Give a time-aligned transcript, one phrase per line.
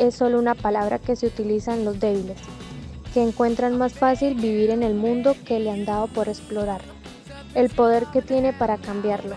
[0.00, 2.38] es solo una palabra que se utiliza en los débiles,
[3.12, 6.80] que encuentran más fácil vivir en el mundo que le han dado por explorar,
[7.54, 9.36] el poder que tiene para cambiarlo.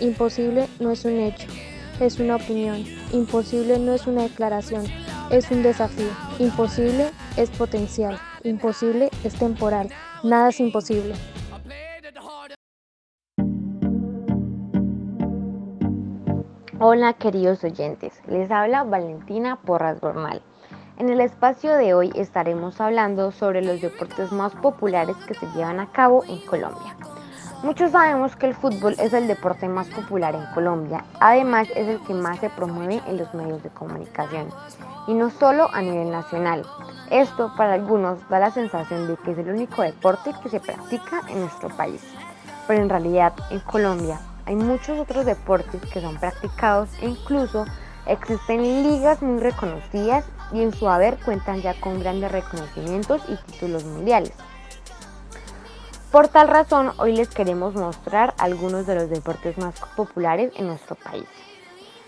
[0.00, 1.48] Imposible no es un hecho,
[2.00, 2.84] es una opinión.
[3.12, 4.84] Imposible no es una declaración,
[5.30, 6.10] es un desafío.
[6.38, 9.88] Imposible es potencial, imposible es temporal,
[10.22, 11.14] nada es imposible.
[16.80, 20.40] Hola queridos oyentes, les habla Valentina Porras Bormal.
[20.96, 25.80] En el espacio de hoy estaremos hablando sobre los deportes más populares que se llevan
[25.80, 26.96] a cabo en Colombia.
[27.64, 32.00] Muchos sabemos que el fútbol es el deporte más popular en Colombia, además es el
[32.04, 34.46] que más se promueve en los medios de comunicación,
[35.08, 36.64] y no solo a nivel nacional.
[37.10, 41.22] Esto para algunos da la sensación de que es el único deporte que se practica
[41.28, 42.04] en nuestro país,
[42.68, 47.66] pero en realidad en Colombia hay muchos otros deportes que son practicados e incluso
[48.06, 53.84] existen ligas muy reconocidas y en su haber cuentan ya con grandes reconocimientos y títulos
[53.84, 54.32] mundiales.
[56.10, 60.96] Por tal razón, hoy les queremos mostrar algunos de los deportes más populares en nuestro
[60.96, 61.26] país.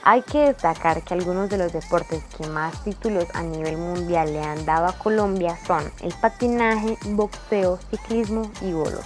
[0.03, 4.43] Hay que destacar que algunos de los deportes que más títulos a nivel mundial le
[4.43, 9.05] han dado a Colombia son el patinaje, boxeo, ciclismo y bolos.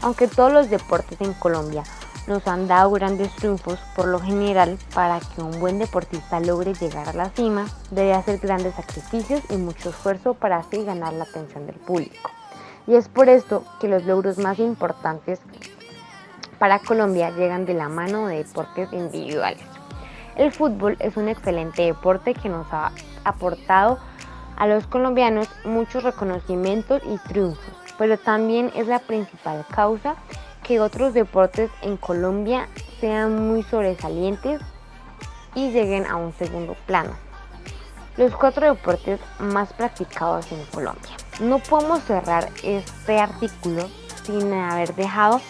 [0.00, 1.82] Aunque todos los deportes en Colombia
[2.26, 7.08] nos han dado grandes triunfos, por lo general, para que un buen deportista logre llegar
[7.08, 11.66] a la cima, debe hacer grandes sacrificios y mucho esfuerzo para así ganar la atención
[11.66, 12.30] del público.
[12.86, 15.40] Y es por esto que los logros más importantes
[16.58, 19.66] para Colombia llegan de la mano de deportes individuales.
[20.36, 22.92] El fútbol es un excelente deporte que nos ha
[23.24, 23.98] aportado
[24.56, 30.16] a los colombianos muchos reconocimientos y triunfos, pero también es la principal causa
[30.64, 32.68] que otros deportes en Colombia
[33.00, 34.60] sean muy sobresalientes
[35.54, 37.12] y lleguen a un segundo plano.
[38.16, 41.16] Los cuatro deportes más practicados en Colombia.
[41.40, 43.88] No podemos cerrar este artículo
[44.24, 45.40] sin haber dejado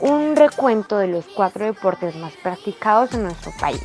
[0.00, 3.82] un recuento de los cuatro deportes más practicados en nuestro país.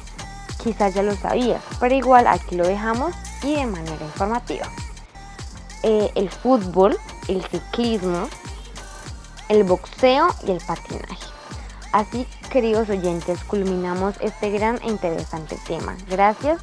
[0.62, 3.14] Quizás ya lo sabías, pero igual aquí lo dejamos
[3.44, 4.68] y de manera informativa.
[5.84, 8.28] Eh, el fútbol, el ciclismo,
[9.52, 11.28] el boxeo y el patinaje.
[11.92, 15.98] Así, queridos oyentes, culminamos este gran e interesante tema.
[16.10, 16.62] Gracias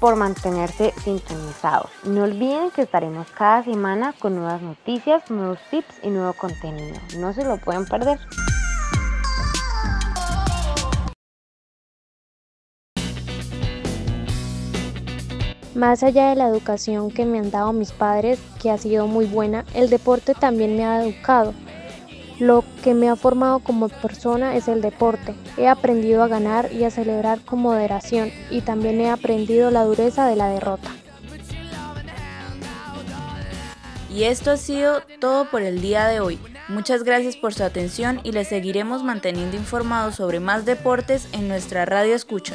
[0.00, 1.90] por mantenerse sintonizados.
[2.04, 6.96] No olviden que estaremos cada semana con nuevas noticias, nuevos tips y nuevo contenido.
[7.18, 8.18] No se lo pueden perder.
[15.74, 19.26] Más allá de la educación que me han dado mis padres, que ha sido muy
[19.26, 21.52] buena, el deporte también me ha educado.
[22.38, 25.34] Lo que me ha formado como persona es el deporte.
[25.56, 30.26] He aprendido a ganar y a celebrar con moderación y también he aprendido la dureza
[30.26, 30.90] de la derrota.
[34.10, 36.38] Y esto ha sido todo por el día de hoy.
[36.68, 41.84] Muchas gracias por su atención y les seguiremos manteniendo informados sobre más deportes en nuestra
[41.84, 42.54] radio escucha.